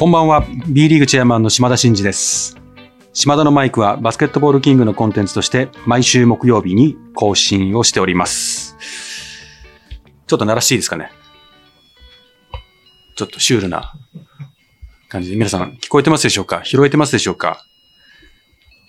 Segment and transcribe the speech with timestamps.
[0.00, 0.46] こんばんは。
[0.66, 2.56] B リーグチェアマンの島田真二です。
[3.12, 8.78] 島田のマイクはバスケットボールキングのコンテンツとして毎週木曜日に更新をしております。
[10.26, 11.10] ちょっと鳴らしていいですかね？
[13.14, 13.92] ちょっとシュールな
[15.10, 15.36] 感じで。
[15.36, 16.62] 皆さん聞こえてますでしょうか？
[16.64, 17.62] 拾えてますでしょうか？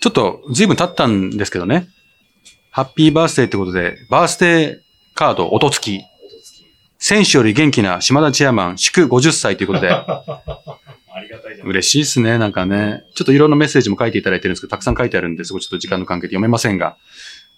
[0.00, 1.88] ちょっと随分経ったんですけどね。
[2.70, 4.78] ハッピーバースデーってことで、バースデー
[5.14, 6.00] カード音付き。
[6.98, 9.90] 選手より元気な島田チェアマン祝50歳ということで、
[11.14, 11.68] ありがたいじゃん。
[11.68, 13.04] 嬉しいですね、なんかね。
[13.14, 16.96] ちょっといろんなメッセージも書いていただいてるんですけど、たくさん書いてあるんで、そこちょっと時間の関係で読めませんが、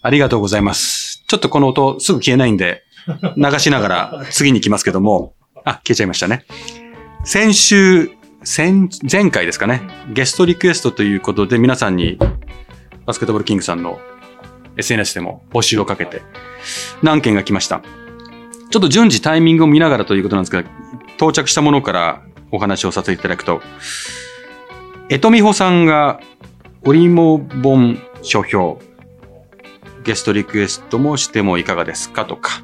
[0.02, 1.24] ありがとうございます。
[1.26, 2.84] ちょっとこの音すぐ消えないんで、
[3.36, 6.44] 流しながら 次に行きますけども、あ、消えちゃいましたね。
[7.24, 8.10] 先週、
[8.42, 12.18] 先、前回ですかね、ゲストリクエストということで皆さんに
[13.06, 13.98] バスケットボールキングさんの
[14.76, 16.22] SNS でも募集をかけて
[17.02, 17.82] 何件が来ました。
[18.70, 20.64] ちょっと順次タイミングを見ながらということなんですが、
[21.16, 22.22] 到着したものから
[22.54, 23.60] お話をさせていただくと、
[25.08, 26.20] えとみほさんが、
[26.86, 28.78] オリモ本書評、
[30.04, 32.62] ゲストリクエストもしてもいかがですかとか、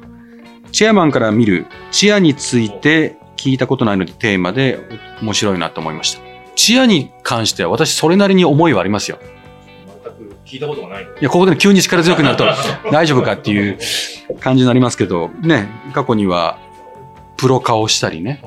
[0.71, 4.79] チェアマンから見るチアについて聞いたことないのでテーマで
[5.21, 6.21] 面白いなと思いました。
[6.55, 9.17] チアに関しては私それなりに思いはありますよ。
[10.03, 12.45] 全く聞いたことがないのいや、ここで急に力強くなると
[12.91, 13.77] 大丈夫かっていう
[14.39, 16.57] 感じになりますけど、ね、過去には
[17.37, 18.43] プロ化をしたりね、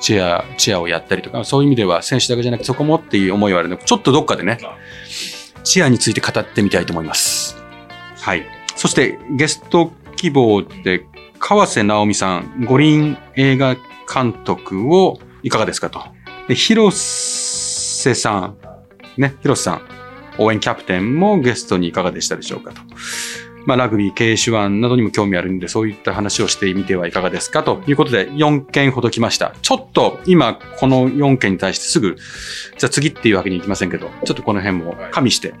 [0.00, 4.58] チェア、チェアをやったりとか、そういう意味では選手だけじゃなくてそこもっていう思いはあるので、ちょっとどっかでね、
[5.62, 7.56] チェアについて語ってみたいと思います。
[8.16, 8.46] はい。
[8.76, 11.04] そしてゲスト希望で
[11.38, 13.76] 川瀬直美さん、五輪映画
[14.12, 16.02] 監督をいかがですかと。
[16.48, 18.56] で、広瀬さん、
[19.16, 19.82] ね、広瀬さん、
[20.38, 22.80] 応援キャプテンもゲストにいかがでしたでしょうかと。
[23.66, 29.54] まあ、ラグビー、KH1 などにも興味あるんで、そういった話をしてみてはいかがですかということで、4件ほど来ました。
[29.62, 35.54] ちょっと今、この4件に対してすぐ、じゃあ次っていうわけにいきませんけど、ちょっとこの辺も加味して、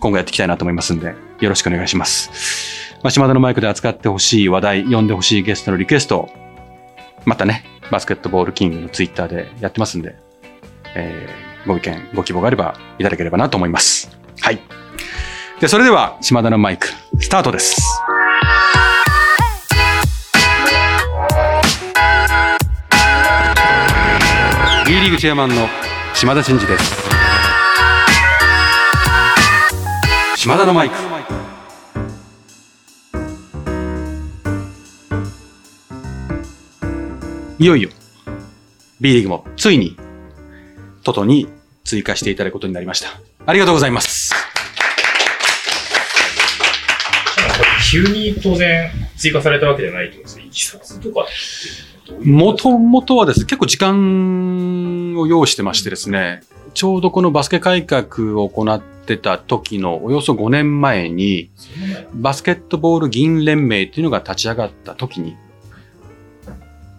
[0.00, 2.96] 今後やっていきたいなと思いますんで、よろしくお願いします。
[3.02, 6.30] まあ、島田のマイクで扱ってほしい話題、呼んでほしいゲストのリクエストを、
[7.24, 10.16] またね、バスケットボールキングのツイッターでやってますんで、
[10.96, 14.16] えーご意見、ご希望があればいただければなと思います。
[14.40, 14.60] はい。
[15.64, 16.88] で、それでは、島田のマイク、
[17.18, 17.80] スタートです。
[24.86, 25.66] B リーグチェアマンの
[26.12, 27.08] 島田真二です。
[30.36, 30.96] 島田のマイク。
[37.58, 37.88] いよいよ、
[39.00, 39.96] B リーグもついに、
[41.04, 41.48] トトに
[41.84, 43.08] 追加していただくことになりました。
[43.46, 44.43] ありがとうございます。
[47.94, 50.44] 急に当然追加されたわけじゃないと思うんですよ。
[50.46, 51.26] いきさつとか
[52.24, 56.42] もともとはですね、結構時間を要してましてですね、
[56.74, 61.50] ちょうどこのバスケ改革を行ってた時のおよそ5年前に、
[62.14, 65.36] バスケットボール議員連盟っていうのが立ち上がった時に、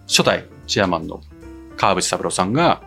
[0.08, 1.20] 初代チェアマンの
[1.76, 2.80] 川淵三郎さんが、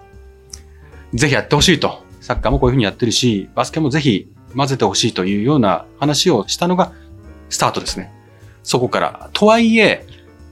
[1.13, 2.03] ぜひやってほしいと。
[2.21, 6.91] サッカーもこういうふうにやってるし、バスケもぜひ混ぜてほしいというような話をしたのが
[7.49, 8.11] スタートですね。
[8.63, 9.29] そこから。
[9.33, 10.05] とはいえ、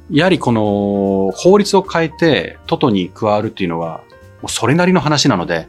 [0.09, 4.02] やはりこの法律を変えてトトに加わるっていうのは、
[4.41, 5.68] もうそれなりの話なので、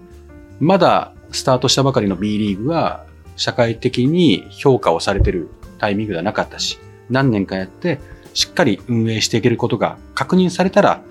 [0.60, 3.04] まだスタートしたばかりの B リーグは
[3.36, 6.78] 社会的に評価をされてるタイミングではなかったし、
[7.10, 8.00] 何年かやって
[8.34, 11.02] しっかり運営していけることが確認されたら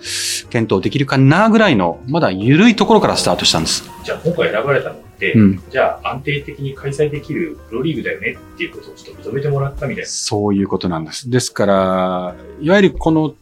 [0.49, 3.89] 検討できるかなぐらいのまだ緩いところからスタートしたんです。
[4.03, 4.95] じゃあ今回選ばれたの、
[5.33, 5.63] うん。
[5.69, 10.09] じゃあ安定的に開催できるプロリーグだよねっていうことをちょっと認めてもらったみたいな。
[10.09, 11.29] そういうことなんです。
[11.29, 13.35] ですから、いわゆるこの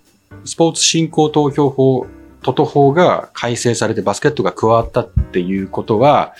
[0.44, 2.08] スポーツ振興投票法、
[2.42, 6.34] トト法が改正されてバスケットが加わったっていうことは、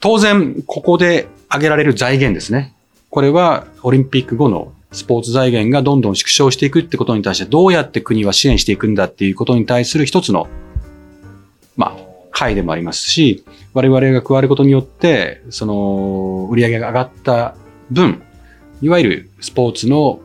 [0.00, 2.74] 当然ここで挙げられる財源ですね。
[3.10, 10.48] これはオリンピック後のスポーツ財源がどんどん縮小していくってことに対してどうやって国は支援していくんだっていうことに対する一つの、
[11.76, 13.44] まあ、会でもありますし、
[13.74, 17.56] 我々が加わることによって、その、売り上げが上がった
[17.90, 18.22] 分、
[18.80, 20.20] いわゆるスポーツの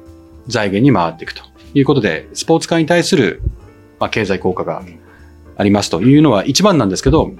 [0.47, 3.41] 財源に回っていくということで、スポーツ界に対する、
[3.99, 4.83] まあ、経済効果が
[5.57, 7.31] ありますというのは一番なんですけど、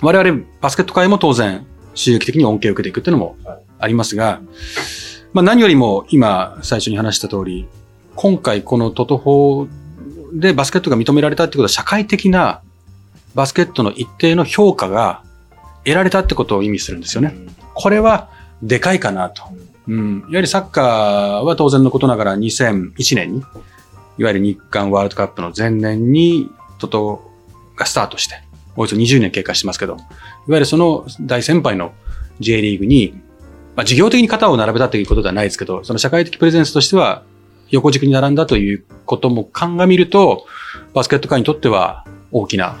[0.00, 3.36] 我々バスケット界も当然収益的に恩恵を受けていくっていうのも
[3.78, 4.40] ありますが、
[5.32, 7.68] まあ何よりも今最初に話した通り、
[8.16, 9.68] 今回このトト法
[10.32, 12.62] でバスケットが認められたってことは社会的な
[13.34, 15.22] バスケットの一定の評価が
[15.84, 17.34] 得られたってことを意味するんですよね。
[17.74, 18.30] これは
[18.62, 19.42] でかいかなと。
[19.88, 20.18] うん。
[20.18, 23.42] いわゆるサッカーは当然のことながら2001年に、
[24.18, 27.30] いわゆる日韓ワールドカップの前年にトト
[27.76, 28.36] がスタートして、
[28.76, 30.02] およそ20年経過してますけど、いわ
[30.48, 31.92] ゆるその大先輩の
[32.40, 33.20] J リーグに、
[33.74, 37.22] まあ、事業的に肩を並べたということではないですけど、その社会的プレゼンスとしては
[37.70, 40.46] 横軸に並んだということも鑑みると、
[40.94, 42.76] バスケット界にとっては大きな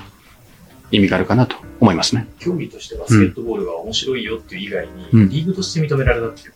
[0.92, 2.28] 意味があるかなと思いますね。
[2.38, 6.52] 競技としてバスケットボールが面白いよっていう以外に、うんリーグとして認められたっていう。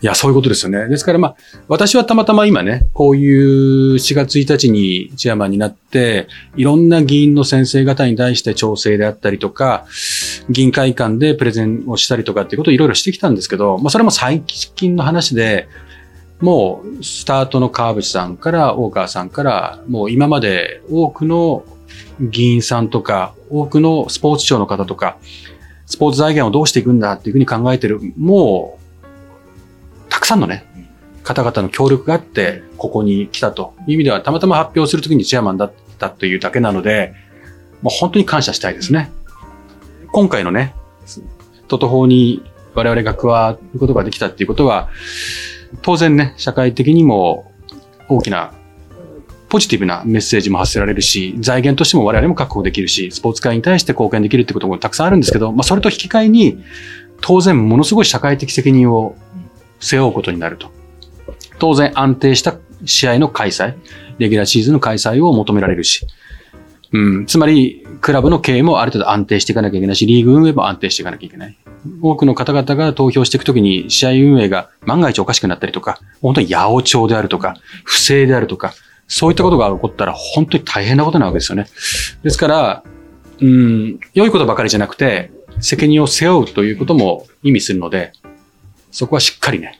[0.00, 0.88] いや、そういうことですよね。
[0.88, 1.36] ですからまあ、
[1.68, 6.26] 私はたまたま今ね、こういう4月1日にチェアマンになって、
[6.56, 9.86] いろんな議員の先生方に対して調整であったりとか、
[10.48, 15.68] 議員会館でプレゼンをしたりとかっていうことをいろいろしてきたんですけど、まあそれも最近の話で、
[16.40, 21.64] もうスタートの川淵さんから大川さんから、もう今まで多くの
[22.20, 25.18] 議員さんとか、多くのスポーツ庁の方とか、
[25.86, 29.10] スポーツ財源をどうしていくんだっていうふうに考えてる、もう、
[30.08, 30.64] たくさんのね、
[31.22, 37.14] 方々の協力があって、ここに来たという意味では、たまたま発表するときにチェアマンだったというだけなので、
[37.80, 39.10] もう本当に感謝したいですね。
[40.12, 40.74] 今回のね、
[41.68, 42.42] トト法に
[42.74, 44.88] 我々が加わることができたっていうことは、
[45.82, 47.50] 当然ね、社会的にも
[48.08, 48.52] 大きな
[49.52, 56.64] ポジティブなメッセージも発せられるし、財源としても我々も確保できるし、スポーツ界に対して貢献できるってこともたくさんあるんですけど、まあそれと引き換えに、
[57.20, 59.14] 当然ものすごい社会的責任を
[59.78, 60.70] 背負うことになると。
[61.58, 62.54] 当然安定した
[62.86, 63.74] 試合の開催、
[64.16, 66.06] レギュラーシーズンの開催を求められるし、
[66.92, 71.58] うん、つまり、クラブの経営もある程度安定していかなきゃいけないし、リーグ運営も安定していかなきゃいけない。
[72.00, 78.72] 多くの方々が投票していくときに、試合運営が万が一おかしくなったりとか、本当に八百長であるとか、不正であるとか、
[79.12, 81.66] そういったことが起こったら本当に大変なことなわけですよね。
[82.22, 82.82] ですから、
[83.42, 85.30] うん、良いことばかりじゃなくて、
[85.60, 88.12] 責任を背負うということも意味するので、
[88.90, 89.78] そこはしっかりね、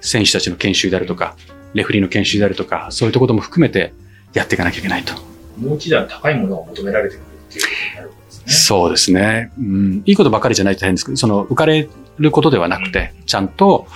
[0.00, 1.36] 選手たちの研修であるとか、
[1.72, 3.94] レフェリーの研修であるとか、そういうところも含めて
[4.34, 5.14] やっていかなきゃいけないと。
[5.60, 8.44] もう一段高いものが求められてくるっていうことになるわけですね。
[8.48, 9.52] そうですね。
[9.56, 13.86] うん、いいことばかりじゃないと変ですけど、その浮かれることではなくて、ちゃんと、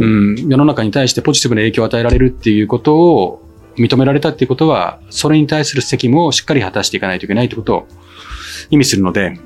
[0.00, 3.47] うん、世の中に対してポジティブな影響を与えられるっていうことを
[3.82, 7.88] 認められたっていうことは、それに対する責務をしっかり果たしていかないといけないということを
[8.70, 9.38] 意味するので、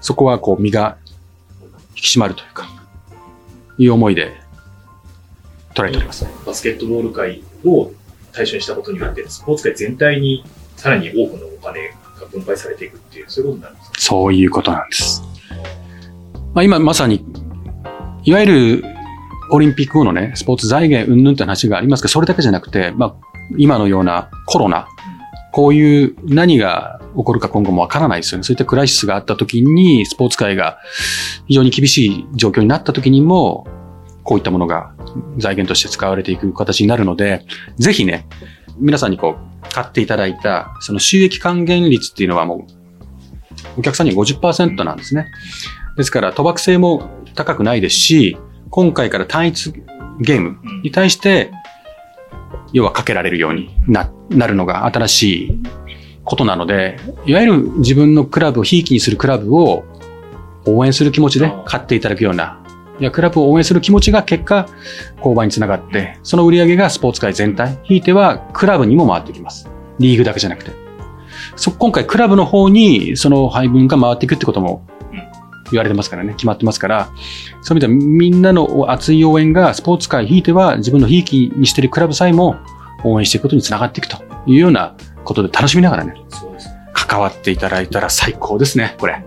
[0.00, 0.96] そこはこう身が
[1.96, 2.68] 引き締まるというか、
[3.78, 4.34] いう思いで
[5.74, 6.26] 捉えております。
[6.44, 7.90] バスケットボール界を
[8.32, 10.44] 対象にしたことによって、スポーツ界全体に
[10.76, 11.88] さらに多くのお金
[12.20, 14.00] が分配されていくっていう、そういうことになるんですか？
[14.00, 15.22] そういうことなんです。
[16.54, 17.24] まあ今まさに、
[18.24, 18.84] いわゆる
[19.50, 23.14] オリンピック後のね、スポーツ財源云々って話がありますけど、それだけじゃなくて、まあ
[23.56, 24.86] 今のようなコロナ、
[25.52, 28.44] こういう何が起こるか今後もわからないですよね。
[28.44, 30.78] そういったクライシスがあった時に、スポーツ界が
[31.46, 33.66] 非常に厳しい状況になった時にも、
[34.24, 34.92] こういったものが
[35.36, 37.44] 財源として使われていく形になるので、
[37.76, 38.26] ぜひね、
[38.78, 42.66] 皆さんにこう、買っていただいた、その収益還元率っていうのはも
[43.76, 45.26] う、お客さんには50%なんですね。
[45.96, 48.36] ですから、賭博性も高くないですし、
[48.70, 49.72] 今回から単一
[50.20, 51.50] ゲームに対して、
[52.72, 55.62] 要はかけられるようにななるのが新しい
[56.24, 59.84] ことなので、いわゆる自分のクラブをひいきにするクラブを
[60.66, 62.62] 応援する気持ちで買っていただくような、
[63.00, 64.68] いや、クラブを応援する気持ちが結果、
[65.20, 69.68] 購買につながって、その売り上げがスポーツ界全体、ひいてはクラブにも回ってきます。
[69.98, 70.70] リーグだけじゃなくて。
[71.56, 74.86] そ、今回クラブの方にその配分が回っていくってことも
[75.72, 77.10] 言われてますからね、決まってますから、
[77.62, 82.56] そういう意味ではみんなの熱い応援がスポーツ界ひいては自分のひいきにしているクラブさえも
[83.04, 86.14] 応援していくことにつながっていくというようなことで楽しみながらね。
[86.94, 89.24] 関わっていただいたら最高ですね、これ。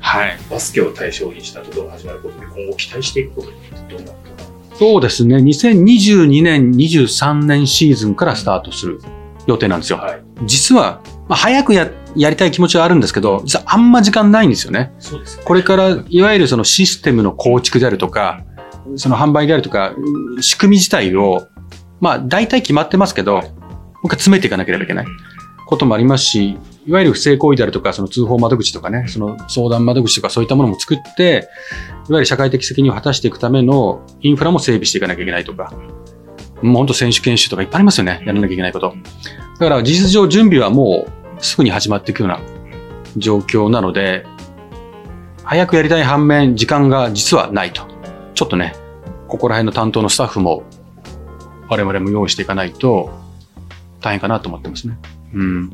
[0.00, 0.38] はい。
[0.50, 3.56] バスケを対象にしたところが始まることで、今後期待していくことに
[3.88, 4.14] どうなるか。
[4.78, 9.00] そうですね、2022年、23年シーズンからスタートする
[9.46, 9.98] 予定なんですよ。
[9.98, 10.22] はい。
[10.44, 14.92] 実は、まあ、早くややりたい気持ちはあるんですけど、実はあんま時間ないんですよね。
[14.98, 15.42] そうですね。
[15.44, 18.44] これから、いわゆるそのシステムの構築であるとか、
[18.96, 19.94] その販売であるとか、
[20.40, 21.48] 仕組み自体を、
[22.00, 25.06] まあ、大体決まってますけど、もう一回詰めていかなければいけない
[25.66, 31.48] こともありますし、いわゆる不正行為であるとか、その通報窓口とかね、その相談窓口とかそういったものも作って、
[32.08, 35.72] いわゆる社会的責任を果たしていくためのインフラも整備していかなきゃいけないとか、
[36.62, 38.94] もう本当選手研修とかいっぱいありますよね、やらなきゃいけないこと。
[39.60, 42.40] だから事実上準備はもうすぐに始まっていくような
[43.16, 44.26] 状況なので、
[45.44, 47.82] 早くやりたい反面、時間が実はないと。
[48.34, 48.74] ちょっとね、
[49.28, 50.62] ここら辺の担当のスタッフも、
[51.68, 53.10] 我々も用意していかないと、
[54.00, 54.98] 大変かなと思ってますね。
[55.34, 55.72] うん。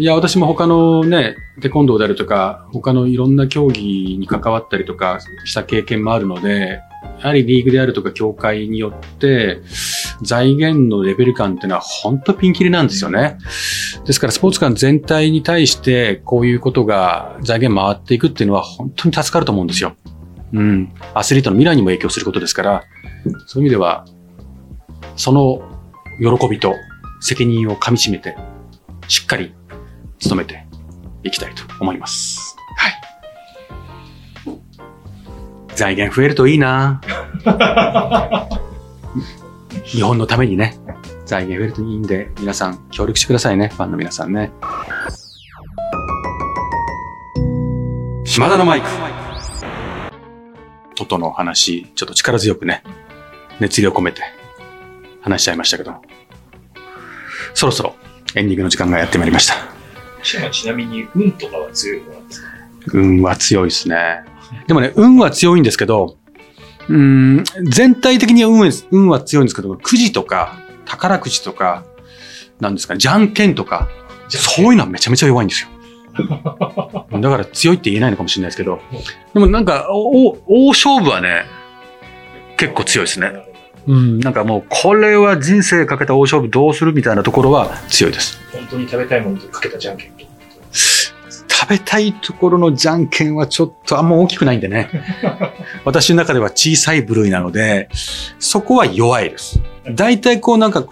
[0.00, 6.80] いや、私も他のね、テコンドーであるとか、他のいろんな競技に関わったりとかした経験もあるので、
[7.20, 9.60] やはりリーグであるとか協会によって、
[10.22, 13.36] 財源のレベル感っていうのは本当ピンキリなんですよね。
[14.06, 19.96] ですからスポーツ館全体に対してこういうことが財源回っていくっていうのは本当に助かると思うんですよ。
[20.54, 20.94] うん。
[21.12, 22.84] アスリートの未来にも影響することですから、
[23.48, 24.06] そういう意味では、
[25.16, 25.60] その
[26.20, 26.74] 喜びと
[27.20, 28.34] 責任をかみしめて、
[29.08, 29.52] しっかり
[30.28, 30.66] 努めて
[31.22, 32.56] いきたいと思います。
[32.76, 32.92] はい。
[35.74, 37.00] 財源増えるといいな
[39.84, 40.78] 日本のためにね、
[41.24, 44.52] 財源増えるといいんで、皆さん協力してくださいね、ファンの皆さんね。
[48.24, 48.88] 島田のマイク。
[50.94, 52.82] トトの話、ちょっと力強くね、
[53.58, 54.22] 熱量込めて
[55.22, 55.94] 話しちゃいましたけど、
[57.54, 57.94] そろそろ
[58.34, 59.79] エンディングの時間がやってまいりました。
[60.22, 62.48] しかもちなみに、運とかは強い方なんですか？
[62.94, 63.96] 運は強いですね。
[64.66, 66.16] でもね、運は強いんですけど、
[66.88, 71.84] うーん、全体的には運は運は強いんですけど、くじとか、宝くじとか、
[72.58, 73.88] なんですかね、じゃんけんとか、
[74.28, 75.68] そういうのはめちゃめちゃ弱いんですよ。
[77.20, 78.80] だから強いって言えないのかもしれないですけど、
[79.34, 81.44] でもなんか、お大勝負はね、
[82.56, 83.32] 結構強いですね。
[83.90, 88.38] うん、なんかもう、これは人生かけた大勝負どうするみたいなところは強いです。
[88.52, 90.24] 本当に食べたいものとかけたじゃんけんと。
[90.72, 94.88] 食べたいところのじゃんけんはちょっとあんま大きくないんでね。
[95.84, 97.88] 私の中では小さい部類なので、
[98.38, 99.60] そこは弱いです。
[99.90, 100.84] 大体こうなんか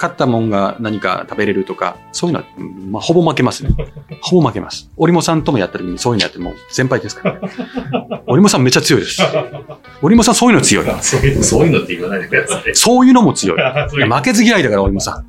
[0.00, 3.70] 勝ったもんが何か食べれるとか、そういうのは、うんまあ、ほぼ負けますね。
[4.22, 4.90] ほぼ負けます。
[4.96, 7.40] 織茂さんともやった時にそういうのやってもう先輩ですから、ね。
[8.26, 9.22] 織茂さんめっちゃ強いです。
[10.00, 10.86] 織茂さんそういうの強い。
[11.02, 11.18] そ
[11.62, 12.74] ういうの、って言わないでください。
[12.74, 13.58] そういうのも強い。
[13.60, 15.22] い負けず嫌いだから、俺もさ。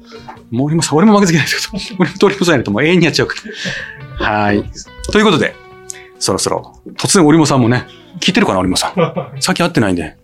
[0.50, 3.36] もう俺もさ、俺も負けず嫌いだけど、俺も鳥もさんやるともう永遠にやっちゃうか
[4.20, 4.28] ら。
[4.28, 4.64] はい。
[5.12, 5.56] ということで、
[6.20, 7.88] そろそろ、突然、織茂さんもね、
[8.20, 9.42] 聞いてるかな、織茂さん。
[9.42, 10.16] さっき会ってないんで、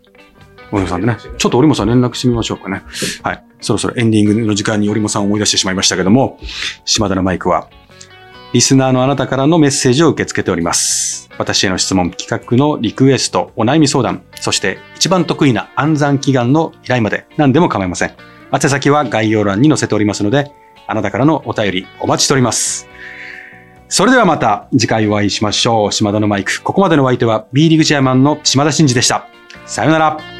[0.71, 2.83] 織茂さんでね、ちょっと織茂さん連絡してみましょうかね。
[3.23, 3.43] はい。
[3.61, 6.39] そろそろエンディングの時間に織茂さんを思い出してしまいましたけども、
[6.85, 7.69] 島田のマイクは、
[8.53, 11.29] リスナーのあなたからのメッセージを受け付けております。
[11.37, 18.15] 私への質問、企画のリクエスト、お悩み相談、そして一番得意な暗算祈願の依頼まで何でも構いません。
[18.53, 20.51] 宛先は概要欄に載せておりますので、
[20.87, 22.87] あなたからのお便りお待ちしております。
[23.89, 25.91] それではまた次回お会いしましょう。
[25.91, 26.61] 島田のマイク。
[26.61, 29.27] ここまでのお相手は B リーグチェアマンの島田真二でした。
[29.65, 30.36] さよなら。